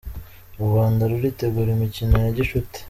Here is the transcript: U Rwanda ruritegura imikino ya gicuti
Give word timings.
U 0.59 0.61
Rwanda 0.67 1.03
ruritegura 1.11 1.69
imikino 1.73 2.13
ya 2.23 2.29
gicuti 2.37 2.77